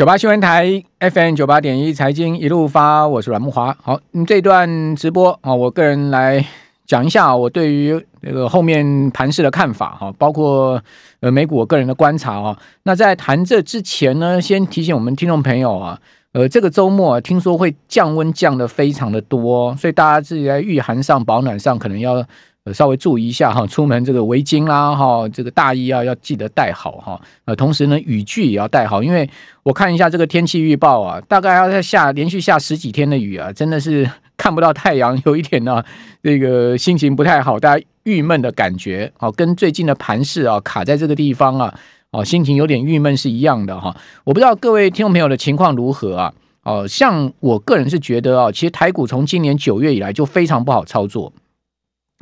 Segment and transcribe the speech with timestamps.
[0.00, 3.76] 九八新闻台 FM 九八点一财经一路发，我是阮木华。
[3.82, 6.42] 好，嗯，这段直播啊，我个人来
[6.86, 10.82] 讲一下我对于这个后面盘势的看法哈，包括
[11.20, 12.58] 呃美股我个人的观察啊。
[12.84, 16.00] 那在谈这之前呢，先提醒我们听众朋友啊，
[16.32, 22.24] 呃，这个周末啊，听说会降温降得非常的多，所以大家自己在御寒上保暖上可能要。
[22.72, 27.20] 稍微注意一下哈，出门这个围巾啦，哈，这个大衣啊，要记得带好哈。
[27.44, 29.28] 呃，同时呢，雨具也要带好，因为
[29.62, 35.84] 我看一下这个天气预报啊，大概要再下连续下十几天的雨啊，真的是 看不到太阳，有一点呢，
[36.22, 41.74] 这个心情不太好，大家郁闷的感觉，哦，跟最近的盘势啊卡在这个地方啊，
[42.10, 43.94] 哦，心情有点郁闷是一样的哈。
[44.24, 46.32] 我不知道各位听众朋友的情况如何啊？
[46.62, 51.32] 哦，像我个人是觉得啊，其实台股从今年九月以来就非常不好操作。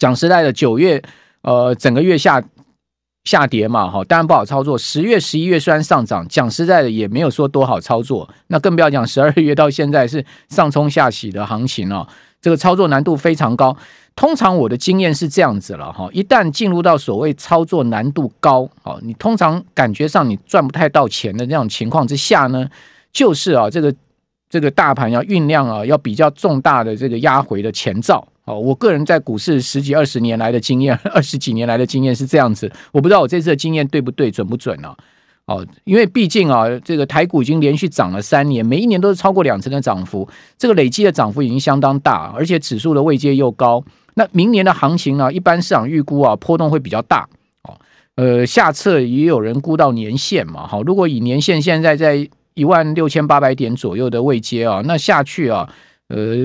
[0.00, 1.00] 讲实在的，九月
[1.42, 2.42] 呃整个月下
[3.24, 4.76] 下跌嘛，哈，当然不好操作。
[4.76, 8.28] 十月、十一月虽然上涨，讲实在的也没有说多好操作。
[8.46, 12.08] 那更不要讲十二月到现在是上冲下洗的行情哦，
[12.40, 13.76] 这个操作难度非常高。
[14.16, 22.66] 通常我的经验是这样子了哈，一旦进入到所谓操作难度高，哦，你通常感觉上你赚不太到钱的那种情况之下呢，
[23.12, 23.94] 就是啊这个
[24.48, 28.26] 这个大盘要酝酿啊，要比较重大的这个压回的前兆。
[28.50, 32.70] 哦，我个人在股市十几二十年来的经验， 二十几年来的经验是这样子。
[32.90, 34.96] 我不知道我这次的经验对不对，准不准呢、啊？
[35.46, 40.28] 哦，因为毕竟啊，这个台股已经连续涨了三年，每一年都是超过两成的涨幅，
[40.58, 43.84] 这个累积的涨幅已经相当大，而且指数的位阶又高。
[44.14, 47.28] 那明年的行情呢，一般市场预估啊，波动会比较大。
[47.62, 47.76] 哦，
[48.16, 50.66] 呃，下册也有人估到年线嘛。
[50.66, 55.72] 好，如果以年线现在在一万六千八百点左右的位阶啊，那下去啊。
[56.10, 56.36] 呃，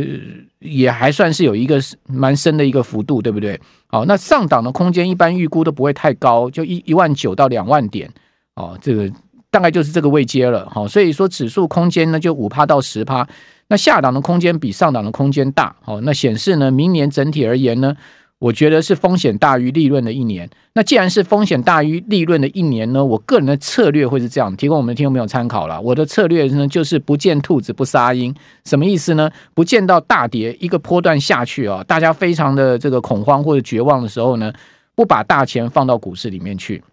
[0.60, 3.60] 也还算是有一个蛮深的一个幅度，对不对？
[3.88, 8.08] 好，那上档的空间一般预估都不会太高，就一一万九到两万点，
[8.54, 9.12] 哦，这个
[9.50, 13.28] 大概就是这个位阶了，好，所以说指数空间呢就五趴到十趴，
[13.68, 17.98] 那下档的空间比上档的空间大，好，那显示呢明年整体而言呢。
[18.38, 20.50] 我觉得是风险大于利润的一年。
[20.74, 25.80] 那既然是风险大于利润的一年呢，我个人的策略会是这样，提供我们的听众朋友参考了。
[25.80, 28.36] 我的策略呢，就是不见兔子不撒鹰。
[28.66, 29.32] 什么意思呢？
[29.54, 34.52] 不见到大跌一个波段下去啊，大家非常的这个恐慌或者绝望的时候呢，
[34.96, 36.84] 不把大钱放到股市里面去。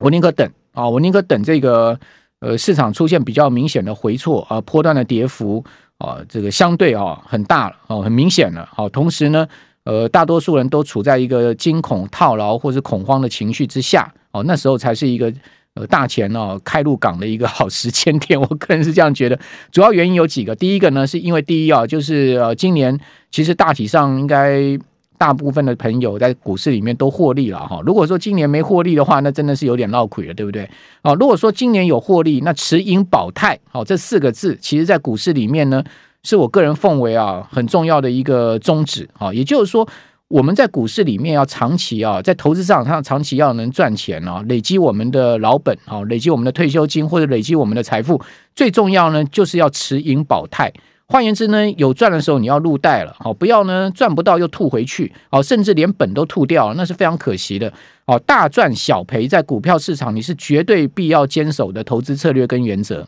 [0.00, 1.98] 我宁可等啊，我宁可等这个
[2.40, 5.64] 呃市场出现比较明显的回挫啊，波段的跌幅
[5.98, 8.68] 啊，这个相对啊很大了哦，很明显了。
[8.74, 9.46] 好，同时呢。
[9.84, 15.30] 呃，大多数人都处在一个惊恐、套牢或者恐慌的情绪之下，哦，那时候才是一个
[15.74, 18.40] 呃大钱哦开入港的一个 好时间点。
[18.40, 19.38] 我个人是这样觉得，
[19.70, 20.56] 主要原因有几个。
[20.56, 22.98] 第一个呢，是因为第一啊，就是呃，今年
[23.30, 24.78] 其实大体上应该
[25.18, 27.82] 大部分的朋友在股市里面都获利了哈。
[27.84, 30.66] 如果说今年没获利的话，那真的是有点闹亏了，对不对？
[31.02, 35.84] 哦，如果说今年有获利，那持盈保泰，哦，这四个字，其实在股市里面呢。
[36.24, 39.86] 是我个人奉为啊很重要的一个宗旨啊，也就是说
[40.26, 48.20] 我们在股市里面要长期啊，在投资市场上长期要能赚钱啊，累积我们的老本啊，累积我们的退休金或者累积我们的财富，
[48.56, 50.72] 最重要呢就是要持盈保泰。
[51.06, 57.70] 换言之呢，有赚的时候你要入袋了，好，不要呢赚不到又吐回去，好，甚至连本都吐掉了，那是非常可惜的。
[58.06, 63.06] 哦，大赚小赔在股票市场你是绝对必要坚守的投资策略跟原则，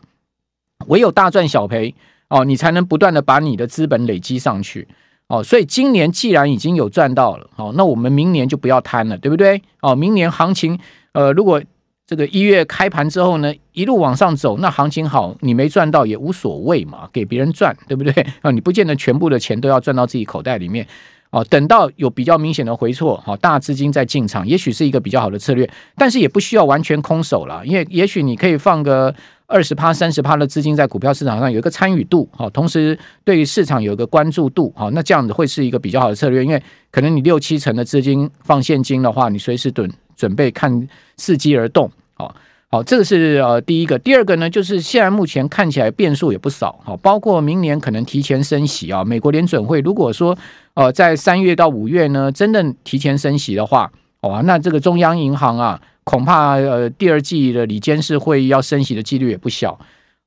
[0.85, 1.95] 唯有大赚小赔。
[2.29, 4.87] 哦，你才能不断的把你的资本累积上去，
[5.27, 9.61] 哦，所以今年既然已经有赚到了，哦，那我们明年就不要贪了，对不对？
[9.81, 10.77] 哦，明年行情，
[11.13, 11.61] 呃，如果
[12.05, 18.11] 这个一月开盘之后呢，一路往上走，那行情好，你没赚到也无所谓嘛，给别人赚，对不对？
[18.41, 20.85] 啊， 你不见得全部的钱都要赚到自己口袋里面，
[21.29, 29.15] 哦，等到有比较明显的回错，好，大资金再进场，也许是一个比较好的策略，但是也不需要完全空手了，因为也许你可以放个。
[29.47, 42.35] 二十趴、三十趴的资金在股票市场上有一个参与度，好，同时对于市场有一个关注度，好，那这样子会是一个比较好的策略，因为可能你六七成的资金放现金的话，你随时准准备看伺机而动，好，
[42.69, 50.37] 好，这个是呃第一个，第二个呢，就是现在目前看起来变数也不少，好，包括明年可能提前升息啊，美国联准会如果说
[50.73, 53.89] 呃在三月到五月呢，真的提前升息的话，
[54.23, 55.81] 哇，那这个中央银行啊。
[56.07, 59.77] 恐怕呃，第二季的里监事会议要升息的几率也不小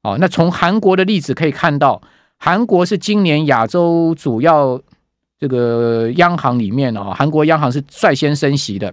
[0.03, 0.19] 哦。
[0.21, 2.03] 那从韩国的例子可以看到，
[2.37, 4.79] 韩国是今年亚洲主要
[5.39, 8.93] 这个央行里面哦，韩国央行是率先升息的。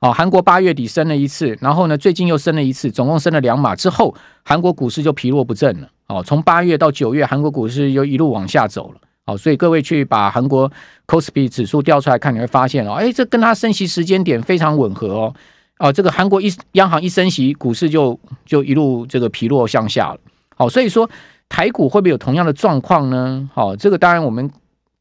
[0.00, 5.88] 哦，韩国八月底升了一次，然后呢，最近又升了一次，总共升了两码之后，韩国股市就疲弱不振了。
[6.08, 9.00] 哦，从八月到九月，韩国股市又一路往下走了。
[9.26, 10.70] 好，所以各位去把韩国
[11.06, 15.34] Kospi 指数调出来看，你会发现哦，哎，这跟它升息时间点非常吻合哦。
[15.78, 20.18] 哦，这个韩国一央行一升息，股市就就一路这个疲弱向下了。
[20.56, 21.08] 好，所以说
[21.48, 23.48] 台股会不会有同样的状况呢？
[23.52, 24.50] 好，这个当然我们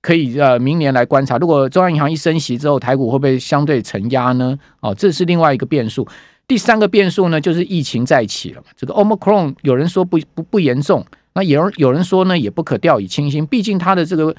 [0.01, 1.37] 可以呃明年来观察。
[1.37, 4.57] 如果中央银行一升息之后，台股会不会相对承压呢？
[4.79, 6.07] 哦，这是另外一个变数。
[6.47, 8.63] 第三个变数呢，就是疫情再起了。
[8.75, 11.05] 这个 Omicron 有人说不不不严重，
[11.35, 13.45] 那有人有人说呢，也不可掉以轻心。
[13.47, 14.35] 毕竟它的这个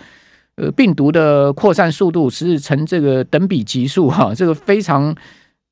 [0.56, 5.14] 呃病毒的扩散速度是呈这个等比级数哈，这个非常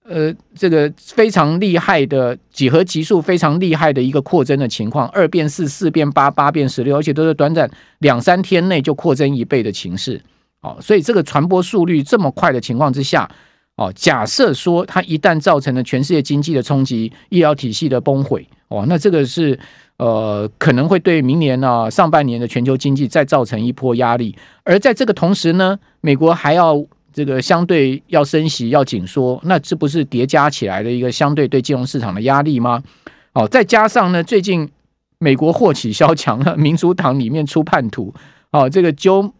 [0.04, 10.20] 呃这个非常厉害的几何级数非常厉害的一个扩增的情况，二变四，四变八，八变十六，而且都是短暂两三天内就扩增一倍的情势。
[10.60, 13.30] 哦，所以这个传播速率这么快的情况之下。
[13.82, 19.58] 哦，假设说它一旦造成了全世界经济的冲击，医疗体系的崩毁，哦，那这个是
[19.96, 24.36] 呃可能会对明年呢、啊、上半年的全球经济再造成一波压力。
[24.62, 26.80] 而在这个同时呢，美国还要
[27.12, 32.80] 这个相对要升息要紧缩，那这不是叠加起来的一个相对对金融市场的压力吗？
[33.32, 34.70] 哦，再加上呢，最近
[35.18, 38.14] 美国祸起萧墙了，民主党里面出叛徒，
[38.52, 39.32] 哦，这个纠。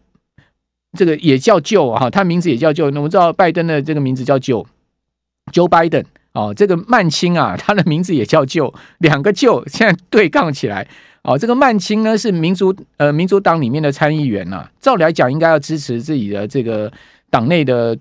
[0.97, 2.91] 这个也叫 Joe 哈，他名字也叫 Joe。
[2.91, 6.53] 那我们知道拜登的这个名字叫 Joe，Joe Biden 哦。
[6.55, 10.87] 这个曼青啊， 他的名字也叫 Joe，两个 Joe 现在对杠起来
[11.23, 11.37] 哦。
[11.37, 16.91] 这个曼青呢是民主呃民主党里面的参议员呐、啊，照理来讲应该要支持自己的这个
[17.29, 17.97] 党内的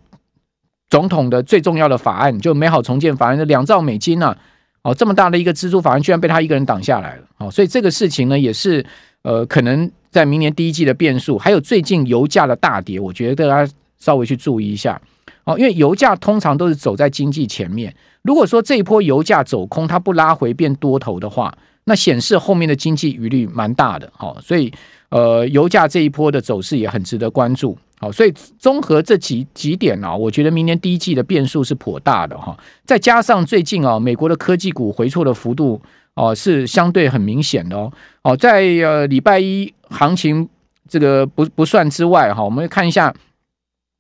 [0.90, 4.36] 总统的最重要的法案，就美好重建法案的两兆美金啊，
[4.82, 7.50] 哦，这么大的一个支出法案，居然被他一个人挡下来了哦。
[7.50, 8.84] 所以这个事情呢，也是
[9.22, 9.90] 呃可能。
[10.12, 15.00] 在明年第一季的变数，还有最近油价的大跌，我觉得大家稍微去注意一下
[15.44, 17.96] 哦，因为油价通常都是走在经济前面。
[18.20, 24.36] 如果说这一波油价走空，它不拉回变多头的话，那显示后面的经济余力蛮大的哦。
[24.42, 24.70] 所以
[25.08, 27.74] 呃，油价这一波的走势也很值得关注。
[27.98, 32.54] 好，所以综合这几几点啊，我觉得明年第一季的变数是颇大的哈。
[32.84, 35.80] 再加上最近啊，美国的科技股回错的幅度。
[36.14, 37.92] 哦，是相对很明显的哦。
[38.22, 40.48] 哦，在呃礼拜一行情
[40.88, 43.12] 这个不不算之外哈，我们看一下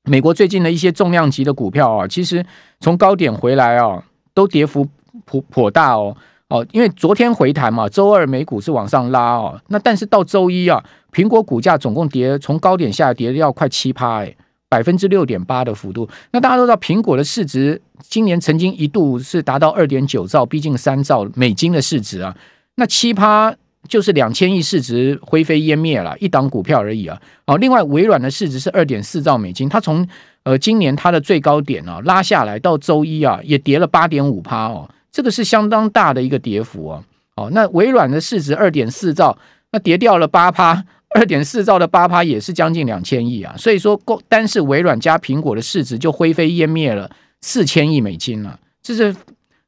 [0.04, 2.44] 美国最近的一些重量级的股票啊，其实
[2.80, 4.04] 从高点回来啊，
[4.34, 4.86] 都跌幅
[5.24, 6.16] 颇颇大哦。
[6.48, 14.36] 哦，因为昨天回弹嘛，周二美股是往上拉哦，那但是到周一啊，苹果股价总共跌从高点下跌要快七趴哎。
[14.72, 22.34] 百分之六点八的幅度，那大家都知道，苹果的市值今年曾经一度是达到二点九兆，逼近三兆美金的市值啊。
[22.76, 23.54] 那七趴
[23.86, 27.20] 就是两千亿市值灰飞烟灭了，一档股票而已啊。
[27.46, 30.08] 好，另外微软的市值是二点四兆美金，它从
[30.44, 37.04] 呃今年它的最高点啊拉下来到周一啊也跌了八点五趴哦，这个是相当大的一个跌幅啊。
[37.36, 39.36] 哦，那微软的市值二点四兆，
[39.70, 40.82] 那跌掉了八趴。
[41.14, 47.10] 二点四兆的八趴也是将近两千亿啊，所以说，单是微软加苹果的市值就灰飞烟灭了
[47.40, 49.14] 四千亿美金了，这是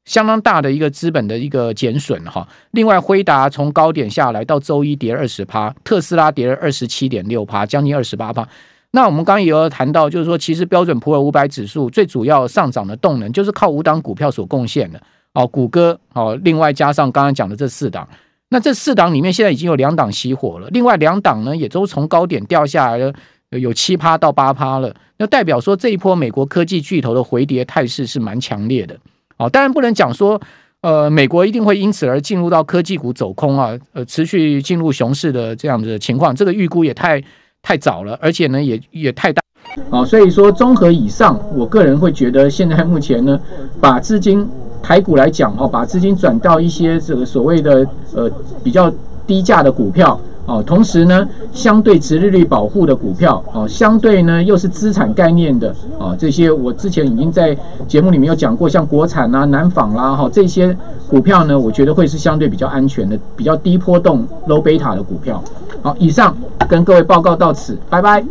[0.04, 2.48] 相当大的一个资本的一个减损哈。
[2.70, 8.48] 另外，辉达从高点下来到周一跌二十趴，特斯拉跌了二十七点六趴，将近二十八趴。
[8.92, 15.02] 那我们刚刚也有谈到，就是说，其实标准普尔五百指数最主要上涨的动能就是靠五档股票所贡献的
[15.32, 18.08] 哦，谷歌哦，另外加上刚刚讲的这四档。
[18.54, 23.12] 那这四档里面现在已经有两档熄火了，另外两档呢也都从高点掉下来了，
[23.50, 24.94] 有七趴到八趴了。
[25.18, 28.96] 那代表说这一波美国科技巨头的回跌态势是蛮强烈的。
[29.38, 30.40] 哦，当然不能讲说，
[30.82, 37.20] 呃，美国一定会因此而进入到科技股走空啊，呃，持续进入熊市的这样子的情况，这个预估也太
[37.60, 39.42] 太早了，而且呢也也太大。
[39.90, 43.40] 好，所以说综合以上，我个人会觉得现在目前呢，
[43.80, 44.48] 把资金。
[44.84, 48.30] 台股来讲哦，把资金转到一些这个所谓的呃
[48.62, 48.92] 比较
[49.26, 57.56] 低价的股票哦，同时呢，相对殖利率保护的股票哦，相对呢又是资产概念的哦，这些我之前已经在
[57.88, 60.76] 节目里面有讲过，像国产啊、南纺啦哈这些
[61.08, 65.42] 股票呢，我觉得会是相对比较安全的、比较低波动、low beta 的股票。
[65.80, 66.36] 好，以上
[66.68, 68.22] 跟各位报告到此，拜拜。